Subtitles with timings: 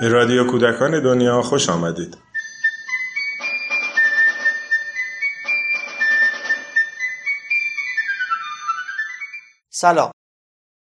[0.00, 2.18] به رادیو کودکان دنیا خوش آمدید.
[9.70, 10.10] سلام.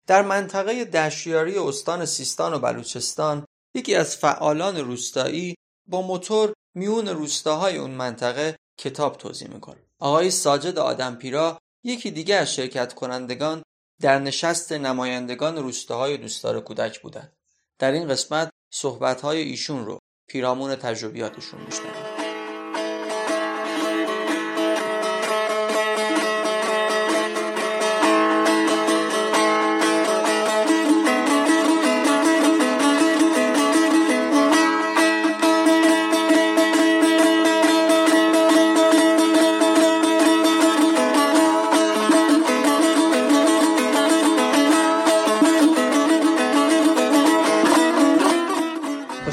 [0.08, 5.56] در منطقه دشیاری استان سیستان و بلوچستان یکی از فعالان روستایی
[5.88, 9.84] با موتور میون روستاهای اون منطقه کتاب توضیح می‌کنه.
[10.00, 13.64] آقای ساجد آدمپیرا یکی دیگه از شرکت کنندگان
[14.02, 17.34] در نشست نمایندگان روستاهای دوستدار کودک بودند.
[17.80, 22.05] در این قسمت صحبتهای ایشون رو پیرامون تجربیاتشون میشنویم.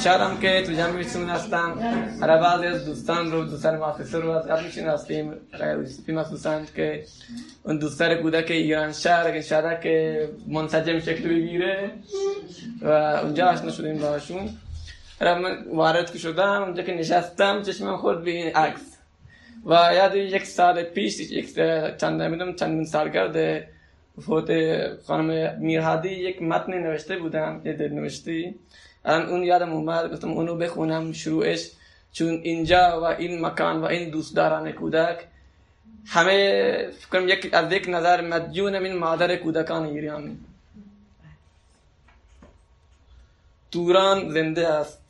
[0.03, 1.79] خوشحالم که تو جمعیتون هستم
[2.21, 5.35] هر بعضی از دوستان رو دوستان مافسر رو از قبل می‌شناسیم
[5.75, 7.05] روزی مخصوصا که
[7.65, 11.91] اون دوستان کودک ایران شهر که شهر که منسجم شکل بگیره
[12.83, 12.89] و
[13.23, 14.51] اونجا آشنا شدیم باشون
[15.21, 18.99] من وارد که شدم اونجا که نشستم چشمم خورد به این عکس
[19.67, 21.55] و یاد یک سال پیش یک
[21.97, 23.65] چند می‌دونم چند سالگرد
[24.21, 24.51] فوت
[25.07, 28.55] خانم میرهادی یک متن نوشته بودم یه دل نوشتی
[29.05, 31.71] الان اون یادم اومد گفتم اونو بخونم شروعش.
[32.13, 35.27] چون اینجا و این مکان و این دوستداران کودک
[36.07, 40.39] همه فکرم یک از یک نظر مدیون من مادر کودکان ایران
[43.71, 45.03] دوران زنده است.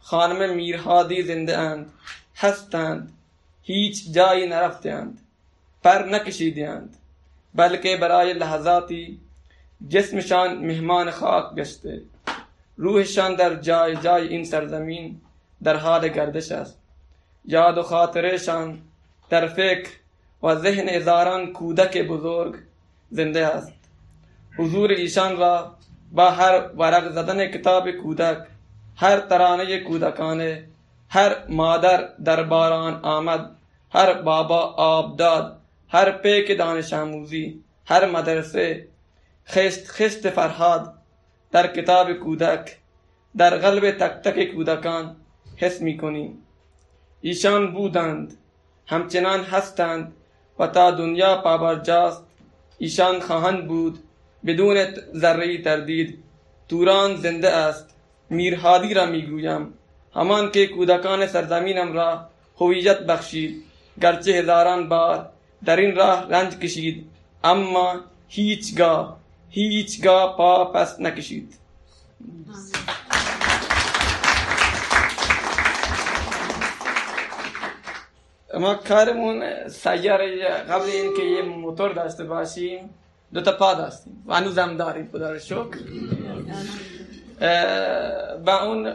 [0.00, 1.92] خانم میرهادی زنده اند.
[2.36, 3.12] هستند.
[3.62, 5.18] هیچ جایی نرفتند.
[5.82, 6.96] پر نکشیدند.
[7.54, 9.20] بلکه برای لحظاتی
[9.88, 12.02] جسمشان مهمان خاک گشته.
[12.76, 15.20] روحشان در جای جای این سرزمین
[15.62, 16.78] در حال گردش است.
[17.44, 18.78] یاد و خاطرشان
[19.30, 19.90] در فکر
[20.42, 22.54] و ذهن هزاران کودک بزرگ
[23.10, 23.72] زنده است.
[24.58, 25.74] حضور ایشان را
[26.12, 28.38] با هر ورق زدن کتاب کودک
[28.96, 30.64] هر ترانه کودکانه
[31.08, 33.50] هر مادر در باران آمد
[33.92, 38.88] هر بابا آب داد هر پیک دانش آموزی هر مدرسه
[39.48, 40.94] خست خست فرهاد
[41.54, 42.76] در کتاب کودک
[43.36, 45.16] در قلب تک تک کودکان
[45.56, 46.42] حس می کنیم
[47.20, 48.36] ایشان بودند
[48.86, 50.12] همچنان هستند
[50.58, 52.22] و تا دنیا پابرجاست.
[52.78, 53.98] ایشان خواهند بود
[54.46, 56.18] بدون ذره تردید.
[56.68, 57.96] توران زنده است
[58.30, 59.74] میرهادی را می‌گویم.
[60.14, 63.64] همان که کودکان سرزمینم را هویت بخشید.
[64.00, 65.30] گرچه هزاران بار
[65.64, 67.06] در این راه رنج کشید
[67.44, 69.23] اما هیچگاه
[69.54, 71.54] هیچگاه پا پس نکشید.
[78.58, 82.90] ما کارمون سیاره قبل این که یه موتور داشته باشیم
[83.34, 84.24] دو تا پا داشتیم.
[84.26, 85.78] و هنوزم داریم خدا شکر.
[88.44, 88.92] با اون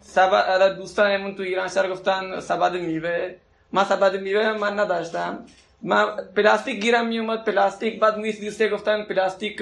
[0.00, 3.34] سبد الا دوستانمون تو ایران شهر گفتن سبد میوه.
[3.72, 5.44] ما سبد میوه من نداشتم.
[5.84, 9.56] ما پلاستیک گیرم می اومد پلاستیک بعد میس دوسته گفتن پلاستیک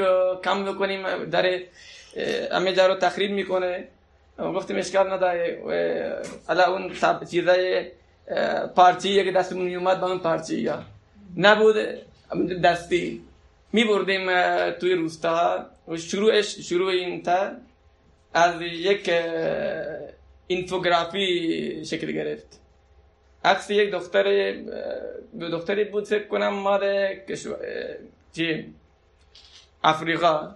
[0.45, 1.59] کم بکنیم در
[2.53, 3.89] همه جا رو تخریب می‌کنه
[4.39, 5.63] گفتیم اشکال نداره
[6.49, 6.93] الا اون
[7.31, 7.91] چیزای
[8.77, 10.83] پارچه که دستمون می اومد با اون پارچه یا۔
[11.37, 11.77] نبود
[12.65, 13.23] دستی۔
[13.73, 14.27] می بردیم
[14.71, 17.51] توی روستا۔ و شروعش شروع این تا
[18.35, 19.11] از یک
[20.47, 22.62] اینفوگرافی شکل گرفت۔
[23.45, 24.55] عکس یک دختر
[25.41, 27.15] دختری بود فکر کنم مال
[28.33, 28.75] چی؟
[29.85, 30.55] افریقا.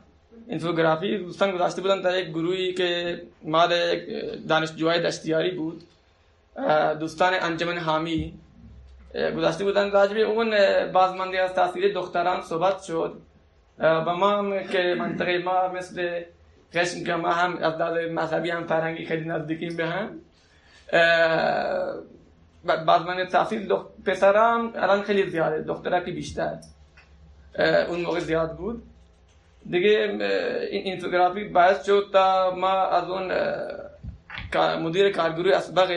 [0.49, 4.01] اینفوگرافی دوستان گذاشته بودن در یک گروهی که مال
[4.49, 5.83] دانشجوهای دستیاری بود.
[7.01, 8.35] دوستان انجمن حامی
[9.37, 9.91] گذاشته بودن.
[9.91, 10.55] راجبی اون
[10.93, 13.17] بازماندی از تاثیر دختران صحبت شد.
[13.79, 16.23] و ما هم که منطقه ما مثل
[16.75, 17.81] قشم که ما هم از
[18.11, 20.21] مذهبی هم فرنگی خیلی نزدیکیم به هم
[22.67, 23.87] بازماندی تاثیر دخ...
[24.07, 26.59] پسران الان خیلی زیاده دخترها که بیشتر
[27.89, 28.83] اون موقع زیاد بود.
[29.71, 30.23] دیگه این
[30.87, 33.33] اینفوگرافی باعث شد تا ما از اون
[34.83, 35.91] مدیر کارگروه اسبق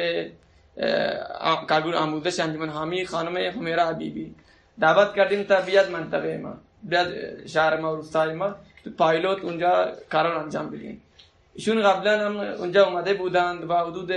[1.67, 4.35] کارگروه آموزش انجمن حامی خانم همیرا حبیبی
[4.79, 7.07] دعوت کردیم تا بیاد منطقه ما بیاد
[7.47, 8.55] شهر ما و روستای ما.
[8.83, 11.01] تو پایلوت اونجا کاران انجام بدیم.
[11.53, 14.11] ایشون قبلا هم اونجا اومده بودند و حدود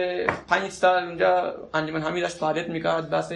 [0.48, 3.10] پنج سال اونجا انجمن حامی داشت فعالیت می‌کرد.
[3.10, 3.32] بس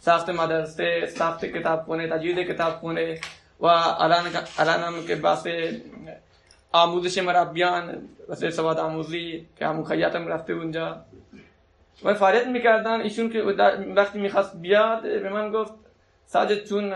[0.00, 3.20] ساخت مدرسه ساخت کتابخونه تجوید کتابخونه
[3.60, 4.24] و الان
[4.58, 5.44] الان هم که بس
[6.72, 10.96] آموزش مربیان مثل سواد آموزی که همون خیاتم رفته اونجا.
[12.04, 13.00] و فعالیت می‌کردن.
[13.00, 13.42] ایشون که
[13.96, 15.72] وقتی می‌خواست بیاد به من گفت
[16.26, 16.94] ساجد چون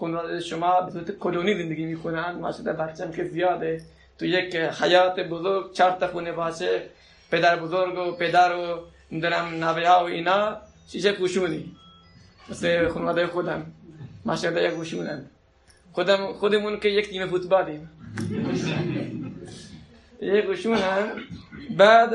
[0.00, 3.80] خانواده شما به صورت کلونی زندگی می‌کنن ماشده بچم که زیاده.
[4.18, 6.82] تو یک حیات بزرگ چهار تا خونه باشه
[7.30, 8.80] پدر بزرگ و پدر و
[9.10, 10.56] نوه ها و اینا
[10.88, 11.76] شیشه پوشونی
[12.50, 13.66] مثل خانواده خودم.
[14.24, 15.24] ماشده یک پوشونن
[15.92, 17.90] خودم خودمون که یک تیم فوتبالیم.
[20.20, 21.10] یک گوشونن
[21.76, 22.10] بعد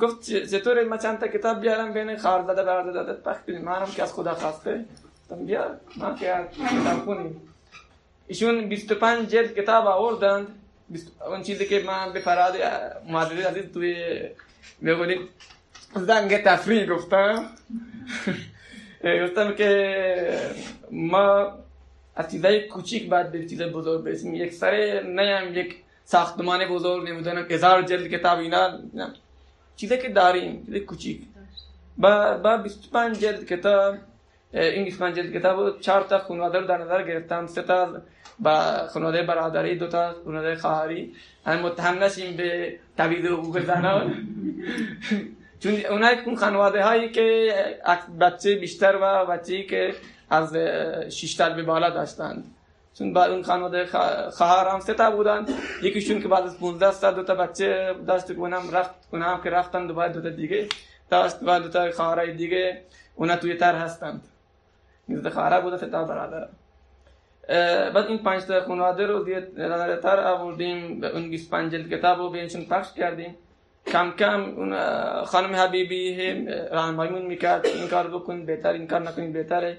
[0.00, 3.86] گفت چطور ما چند تا کتاب بیارم بین خار داده برده داده پخ کنیم منم
[3.86, 4.84] که از خدا خواسته.
[5.22, 6.34] گفتم بیا ما که
[6.82, 7.40] کتاب خونیم.
[8.26, 10.46] ایشون 25 جلد کتاب آوردند.
[11.26, 12.56] اون چیزی که من به فراد
[13.08, 14.20] معدد عزیز توی
[14.84, 15.28] بگوییم
[15.96, 17.44] زنگ تفریح گفتم.
[19.22, 20.50] گفتم که
[20.90, 21.52] ما
[22.16, 24.34] از چیزای کوچیک بعد به چیز بزرگ برسیم.
[24.34, 28.78] یک سر نیم یک ساختمان بزرگ نمی‌دونم هزار جلد کتاب اینا.
[29.76, 31.22] چیزی که داریم چیز کوچیک.
[31.98, 33.94] با با 25 جلد کتاب
[34.52, 37.46] این 25 جلد کتاب چهار تا خانواده رو در نظر گرفتم.
[37.46, 38.02] سه تا
[38.42, 41.14] با خانواده برادری دو تا خانواده خواهری.
[41.46, 44.28] هم متهم نشیم به تبعیض حقوق زنان.
[45.60, 47.54] چون اونای اون خانواده هایی که
[48.20, 49.94] بچه بیشتر و بچه‌ای که
[50.30, 50.56] از
[51.10, 52.44] شش به بالا داشتند
[52.98, 53.86] چون بعد اون خانواده
[54.30, 55.46] خواهر هم سه تا بودن.
[55.82, 59.50] یکیشون که بعد از 15 سال دو تا بچه داشت که اونم رفت اونم که
[59.50, 60.68] رفتن دوباره دو تا دیگه
[61.10, 62.82] داشت و دو تا خواهرای دیگه
[63.14, 64.22] اونا توی تر هستند.
[65.22, 66.48] دو خواهر بوده تا برادر.
[67.48, 69.24] بعد این پنج تا خانواده رو
[69.96, 73.34] تر آوردیم اون 25 جلد کتاب رو بینشون پخش کردیم
[73.86, 74.76] کم کم اون
[75.24, 79.78] خانم حبیبی هم راهنماییمون می‌کرد این کار بکن بهتر این کار نکنین بهتره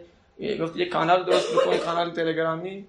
[0.62, 2.86] گفت یک کانال درست بکن کانال تلگرامی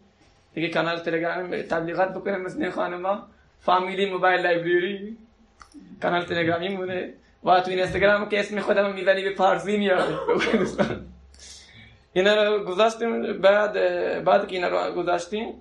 [0.54, 3.26] دیگه کانال تلگرامی تبلیغات بکنه مثل خانما
[3.60, 5.16] فامیلی موبایل لایبرری
[6.02, 7.12] کانال تلگرامی مونه
[7.44, 10.04] و تو این اینستاگرام که اسم خودم می‌زنی به فارسی میاره
[12.16, 13.72] اینا رو گذاشتیم بعد
[14.24, 15.54] بعد که اینا رو گذاشتیم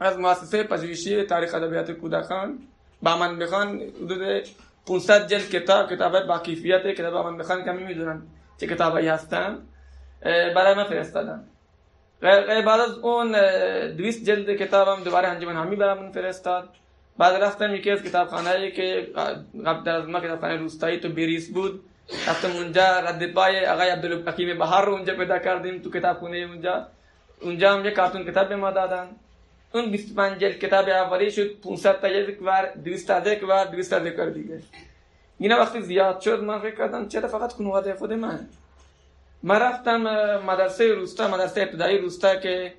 [0.00, 2.58] از مؤسسه پژوهشی تاریخ ادبیات کودکان
[3.02, 4.42] با من بخوان حدود
[4.86, 8.22] 500 جلد کتاب کتابت با کیفیت کتاب من بخوان کمی می‌دونن
[8.60, 9.58] چه کتابایی هستن
[10.24, 11.44] برای من فرستادن.
[12.20, 13.32] بعد از اون
[13.96, 16.68] 200 جلد کتابم دوباره انجمن همی برام فرستاد.
[17.18, 19.08] بعد رفتم یکی از کتابخانه که
[19.66, 21.84] قبل از ما کتابخانه روستایی تو بریس بود.
[22.28, 26.86] رفتم اونجا رد پای آقای عبدالحکیم بهار رو اونجا پیدا کردیم تو کتابخونه اونجا
[27.40, 29.06] اونجا هم یک کارتون کتاب به ما دادن
[29.74, 33.90] اون 25 جلد کتاب اولی شد 500 تا یک بار 200 تا یک بار 200
[33.90, 34.60] تا یک دیگه
[35.38, 38.48] اینا وقتی زیاد شد من فکر کردم چرا فقط خانواده خود من
[39.42, 40.00] من رفتم
[40.46, 42.74] مدرسه روستا مدرسه ابتدایی روستا که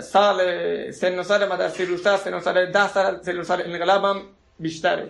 [0.00, 4.22] سال سن سال مدرسه روستا سن سال ده سال سن سال انقلابم
[4.60, 5.08] بیشتره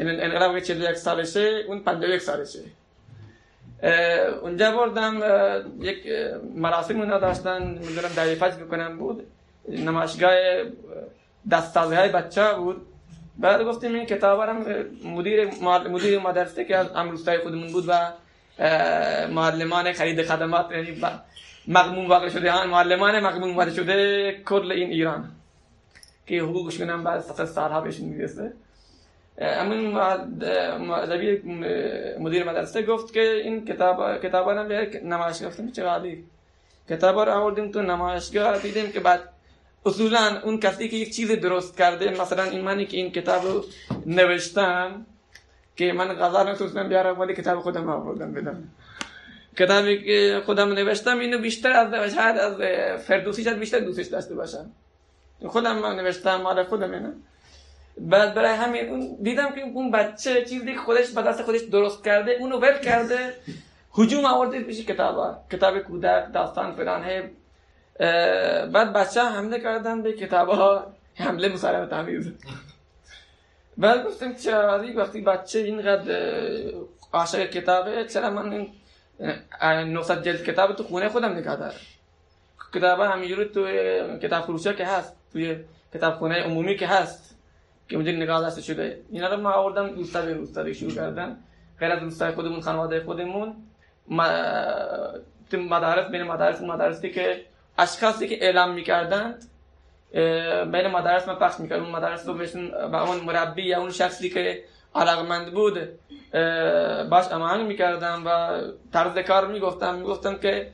[0.00, 2.60] انقلاب که 41 سالشه اون 51 سالشه
[4.42, 5.20] اونجا بردم
[5.80, 5.96] یک
[6.54, 9.26] مراسم اونا داشتن می‌دونم فجر بکنم بود.
[9.68, 10.32] نمایشگاه
[11.50, 12.86] دستازه های بچه بود.
[13.38, 14.40] بعد گفتیم این کتاب
[15.04, 18.12] مدیر مدیر مدرسه که از امروزهای خودمون بود و
[19.28, 21.02] معلمان خرید خدمات یعنی
[21.68, 22.66] مقموم واقع شده.
[22.66, 25.30] معلمان مقموم واقع شده کل این ایران.
[26.26, 28.52] که حقوقشون هم بعد سال سالها بهشون می‌رسه.
[29.40, 29.86] امون
[32.18, 36.24] مدیر مدرسه گفت که این کتاب کتابا هم به نمایشگاه گفتم چه عالی
[36.88, 39.20] کتاب رو آوردیم تو نمایشگاه دیدیم که بعد
[39.86, 43.64] اصولا اون کسی که یک چیز درست کرده مثلا این منی که این کتاب رو
[44.06, 45.06] نوشتم
[45.76, 48.64] که من غذا نتونستم بیارم ولی کتاب خودم آوردم بدم
[49.58, 52.54] کتابی که خودم نوشتم اینو بیشتر از شاید از
[53.00, 54.70] فردوسی شاید بیشتر دوستش داشته باشم
[55.46, 57.12] خودم نوشتم مال خودم اینه
[58.00, 62.04] بعد برای همین اون دیدم که اون بچه چیزی که خودش به دست خودش درست
[62.04, 63.34] کرده اونو ول کرده.
[63.98, 67.22] هجوم آورده پیش کتاب کتاب کودک داستان فلان هی.
[68.72, 72.32] بعد بچه حمله کردن به کتاب ها حمله مسلم تمیز.
[73.76, 76.14] بعد گفتم چرا وقتی بچه اینقدر
[77.12, 78.72] عاشق کتابه چرا من این
[79.60, 81.74] 900 جلد کتاب تو خونه خودم نگاه دارم؟
[82.74, 83.66] کتاب همینجوری تو
[84.18, 85.56] کتاب فروشی که هست توی
[85.94, 87.37] کتاب خونه عمومی که هست.
[87.88, 91.36] که اونجا نگاه داشته شده اینا رو ما آوردم دوستا به دوستا شروع کردن.
[91.80, 93.56] غیر از دوستای خودمون خانواده خودمون
[95.52, 97.44] مدارس بین مدارس مدارسی که
[97.78, 99.44] اشخاصی که اعلام می‌کردند
[100.72, 104.30] بین مدارس من پخش می‌کردم اون مدارس رو بهشون با اون مربی یا اون شخصی
[104.30, 104.64] که
[104.94, 105.78] علاقمند بود
[107.10, 108.60] باش امان می‌کردم و
[108.92, 109.94] طرز کار می‌گفتم.
[109.94, 110.70] می‌گفتم که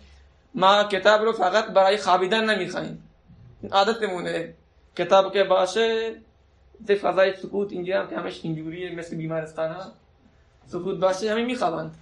[0.55, 3.11] ما کتاب رو فقط برای خوابیدن نمی‌خوایم.
[3.73, 4.55] عادتمونه.
[4.97, 6.15] کتاب که باشه
[6.85, 9.93] مثل فضای سکوت اینجا هم که همش اینجوریه مثل بیمارستان ها
[10.67, 11.95] سکوت باشه همین میخوابند.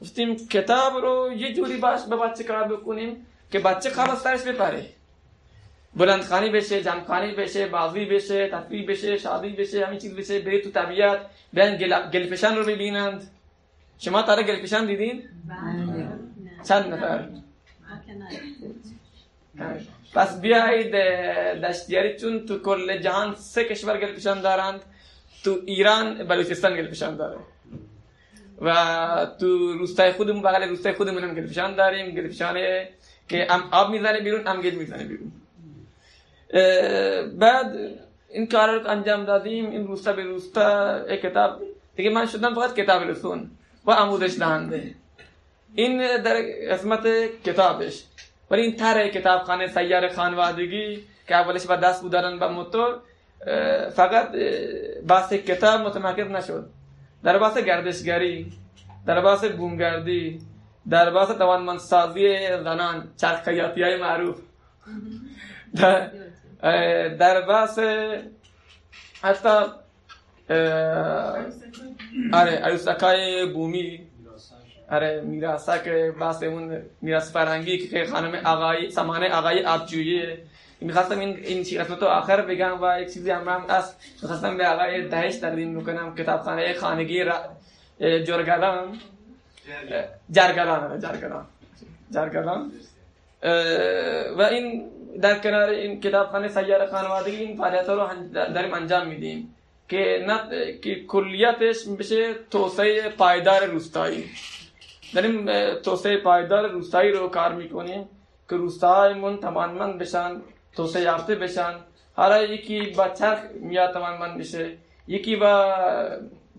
[0.00, 4.42] گفتیم کتاب رو یه جوری باش به بچه کار بکنیم که بچه خواب از سرش
[4.42, 4.86] بپره.
[5.96, 10.70] بلندخانی بشه جمعخانی بشه بازی بشه تفریح بشه شادی بشه همین چیز بشه بری تو
[10.70, 11.20] طبیعت
[11.52, 12.10] بیان گل...
[12.10, 13.30] گلفشن رو ببینند.
[13.98, 16.08] شما تا گلفشن دیدین؟ بله.
[16.68, 17.28] چند نفر؟
[20.14, 24.80] پس بیایید اه، دشتیاری چون تو کل جهان سه کشور گلفشان دارند.
[25.44, 27.38] تو ایران بلوچستان گلفشان داره.
[28.60, 28.74] و
[29.40, 32.14] تو روستای خودمون بغل روستای خودمون هم گلفشان داریم.
[32.14, 32.88] گلفشانه
[33.28, 35.32] که هم آب می‌زنه بیرون هم گل می‌زنه بیرون.
[37.38, 37.76] بعد
[38.30, 41.62] این کار رو انجام دادیم این روستا به روستا یک کتاب.
[41.96, 43.50] دیگه من شدم فقط کتاب رسون.
[43.84, 44.94] و آموزش دهنده.
[45.74, 47.06] این در قسمت
[47.44, 48.04] کتابش.
[48.50, 53.00] ولی این طرح کتابخانه سیار خانوادگی که اولش با دست بودن با موتور
[53.90, 54.32] فقط
[55.08, 56.70] بحث کتاب متمرکز نشد.
[57.24, 58.52] در بحث گردشگری
[59.06, 60.38] در بحث بومگردی
[60.90, 64.36] در بحث توانمندسازی زنان چرخیاتی های معروف.
[67.18, 67.78] در, بحث
[69.22, 69.58] حتی
[72.32, 74.06] آره عروسکای بومی.
[74.90, 80.22] آره میراسا که بحث اون میراث فرهنگی که خانم آقای سمانه آقای آبجویی.
[80.80, 84.00] می‌خواستم این این چی قسمت آخر بگم و یک چیزی هم هم است.
[84.22, 87.34] می‌خواستم به آقای دهش تقدیم می‌کنم کتابخانه خانگی را
[88.00, 88.98] جرگلان.
[90.30, 91.46] جرگلان آره، جرگلان.
[92.14, 92.72] جرگلان.
[94.38, 94.84] و این
[95.20, 99.54] در کنار این کتابخانه سیار خانوادگی این فعالیت رو داریم انجام میدیم
[99.88, 104.24] که نه که کلیتش بشه توسعه پایدار روستایی.
[105.14, 108.08] داریم اه، توسعه پایدار روستایی رو کار می‌کنیم
[108.50, 110.30] که روستاهایمون توانمند بشن
[110.76, 111.74] توسعه یافته بشن
[112.14, 114.76] حالا یکی با چرخ میاد توانمند بشه
[115.08, 115.74] یکی با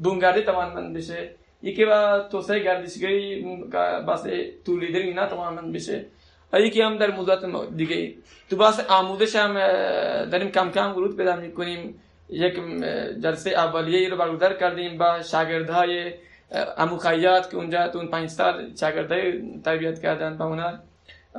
[0.04, 1.30] بومگردی توانمند بشه
[1.64, 4.28] یکی با توسعه گردشگری م- که بحث
[4.66, 6.06] تولیدری اینا توانمند بشه
[6.54, 8.14] و یکی هم در موضوعات م- دیگه
[8.50, 14.10] تو بحث آموزش هم اه، داریم کم کم ورود پیدا می‌کنیم یک اه، جلسه اولیه
[14.10, 16.14] رو برگزار کردیم با شاگردهای
[16.52, 20.80] امو خیاط که اونجا تو اون پنج سال شاگردای تربیت کردن با اونا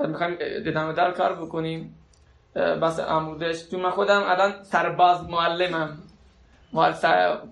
[0.09, 1.95] می‌خوایم ادامه دار کار بکنیم.
[2.55, 5.99] بس آموزش تو من خودم الان سرباز معلمم.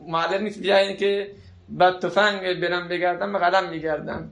[0.06, 0.60] معلم نیست.
[0.60, 1.30] بیاین که
[1.68, 4.30] با تفنگ برم بگردم به قدم میگردم.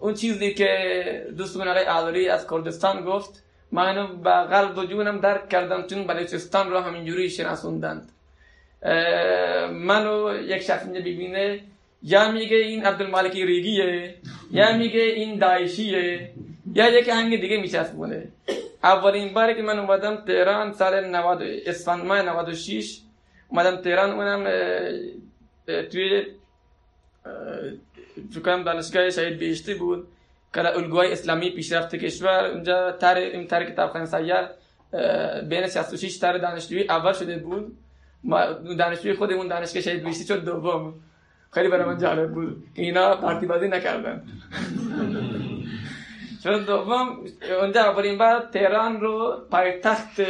[0.00, 3.42] اون چیزی که دوستمون آقای آذری از کردستان گفت
[3.72, 8.12] من اینو با قلب و جونم درک کردم چون بلوچستان رو همینجوری شناسوندند.
[9.72, 11.60] منو یک شخص اینجا ببینه
[12.02, 14.14] یا میگه این عبدالمالکی ریگیه
[14.50, 16.30] یا میگه این داعشیه
[16.74, 18.28] یا یک هنگ دیگه میچسبونه.
[18.84, 23.00] اولین باری که من اومدم تهران سال 90 اسفند ماه 96
[23.48, 24.44] اومدم تهران اونم
[25.66, 26.26] توی
[27.26, 27.32] اه،
[28.30, 30.08] فکر کنم دانشگاه شهید بهشتی بود.
[30.52, 34.50] در الگوهای اسلامی پیشرفت کشور اونجا تر این تر کتابخانه سیار
[35.48, 37.76] بین 66 تر دانشجویی اول شده بود.
[38.24, 38.44] ما
[38.78, 40.94] دانشجوی خودمون دانشگاه شهید بهشتی شد دوم.
[41.52, 42.64] خیلی برای من جالب بود.
[42.74, 44.22] اینا پارتی بازی نکردن.
[46.42, 47.24] چون دوم
[47.60, 50.20] اونجا اولین بار تهران رو پایتخت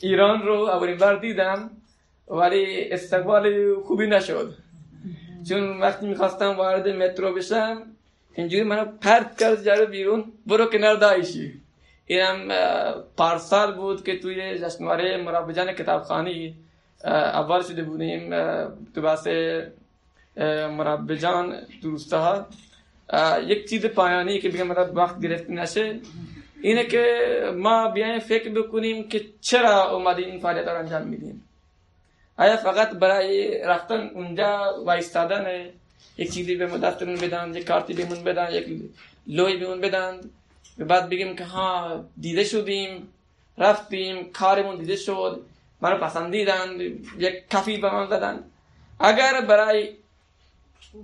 [0.00, 1.70] ایران رو اولین بار دیدم
[2.28, 4.54] ولی استقبال خوبی نشد.
[5.48, 7.82] چون وقتی می‌خواستم وارد مترو بشم
[8.34, 11.60] اینجوری منو پرت کرد جلو بیرون برو کنار دایشی
[12.06, 12.48] اینم
[13.16, 16.54] پارسال بود که توی جشنواره مربجان کتابخانی
[17.04, 18.30] اول شده بودیم
[18.94, 19.28] تو بحث
[20.40, 22.46] اه، مربجان درسته ها.
[23.46, 26.00] یک چیز پایانی که بگم وقت گرفت نشه.
[26.62, 27.04] اینه که
[27.56, 31.44] ما بیایم فکر بکنیم که چرا اومدیم این فعالیت رو انجام میدیم.
[32.38, 35.44] آیا فقط برای رفتن اونجا وایستادن
[36.18, 38.66] یک چیزی به دستمون بدن یک کارتی بهمون بدن یک
[39.26, 40.20] لوی بهمون بدن؟
[40.78, 43.08] و بعد بگیم که ها دیده شدیم
[43.58, 45.40] رفتیم کارمون دیده شد
[45.80, 46.80] منو پسندیدن
[47.18, 48.44] یک کافی به من دادن
[49.00, 49.88] اگر برای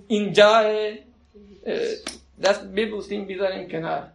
[0.09, 0.63] اینجا
[2.43, 4.09] دست ببوسیم بیذاریم کنار.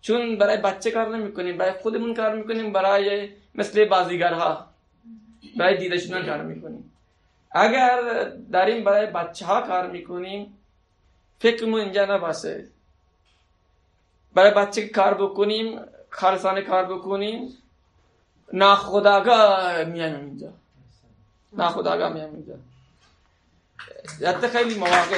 [0.00, 4.66] چون برای بچه کار نمی کنیم برای خودمون کار می‌کنیم برای مثل بازیگرها
[5.56, 6.90] برای دیده کار می‌کنیم.
[7.50, 7.98] اگر
[8.52, 10.58] داریم برای بچه ها کار می‌کنیم
[11.38, 12.64] فکرمون اینجا نباشه.
[14.34, 15.80] برای بچه کار بکنیم
[16.10, 17.48] خالصانه کار بکنیم
[18.52, 20.52] ناخداگاه میایم اینجا.
[21.52, 22.54] ناخداگاه میایم اینجا.
[24.26, 25.16] حتی خیلی مواقع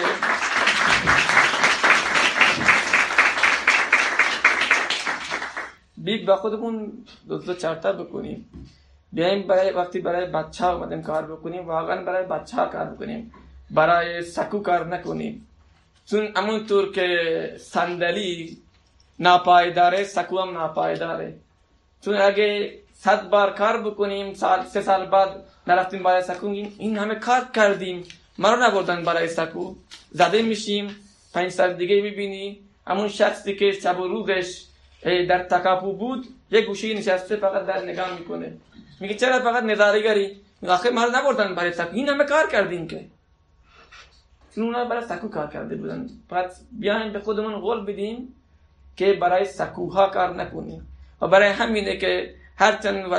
[5.96, 6.92] باید با خودمون
[7.28, 8.50] دو دو تا چهارتا بکنیم
[9.12, 13.32] بیایم برای وقتی برای بچه ها کار بکنیم واقعا برای بچه ها کار بکنیم
[13.70, 15.46] برای سکو کار نکنیم
[16.06, 17.08] چون همونطور که
[17.58, 18.58] صندلی
[19.18, 21.34] ناپایداره سکو هم ناپایداره
[22.00, 25.28] چون اگه صد بار کار بکنیم سال سه سال بعد
[25.66, 28.04] نرفتیم برای سکو این همه کار کردیم
[28.38, 29.74] ما رو نبردن برای سکو.
[30.10, 30.96] زده میشیم
[31.34, 32.60] پنج سال دیگه می‌بینی.
[32.86, 34.62] همون شخصی که شب و روزش
[35.02, 38.52] در تکاپو بود یه گوشه نشسته فقط در نگاه می‌کنه.
[39.00, 41.94] میگه چرا فقط نظارگری میگه آخه ما رو نبردن برای سکو.
[41.94, 43.04] این همه کار کردیم که.
[44.54, 46.08] چون اونا برای سکو کار کرده بودن.
[46.30, 48.34] پس بیایم به خودمون قول بدیم
[48.96, 50.86] که برای سکوها کار نکنیم.
[51.22, 53.12] و برای همینه که هرچند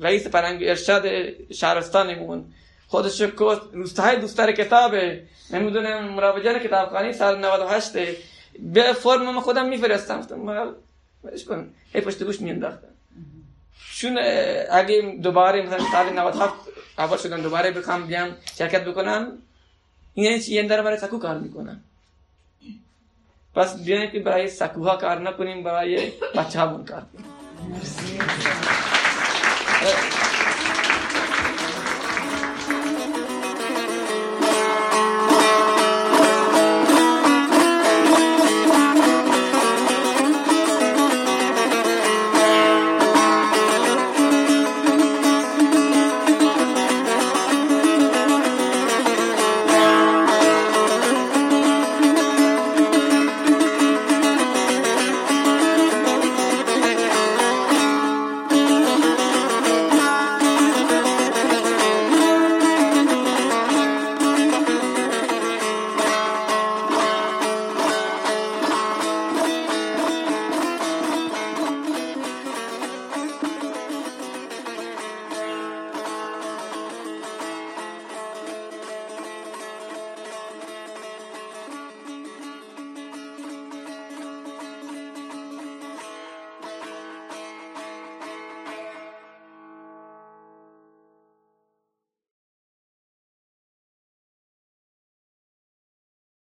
[0.00, 1.04] رئیس فرنگ ارشاد
[1.52, 2.44] شهرستانمون
[2.88, 5.22] خودش کست روستاهای دوستر کتابه.
[5.50, 7.92] نمی‌دونم مراجعه کتابخانه سال 98
[8.58, 10.20] به فرم من خودم میفرستم.
[10.20, 10.72] گفتم ما
[11.24, 11.70] ولش کن.
[11.94, 12.88] هی پشت گوش میانداختم.
[13.96, 14.18] چون
[14.70, 16.54] اگه دوباره مثلا سال 97
[16.98, 19.32] اول شدن دوباره بخوام بیام شرکت بکنم
[20.14, 21.80] این یعنی چی؟ یعنی دارم برای سکو کار می‌کنم.
[23.54, 27.24] پس بیاین که برای سکوها کار نکنیم برای بچه کار کنیم.